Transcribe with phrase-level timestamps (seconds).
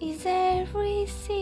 [0.00, 1.35] is everything.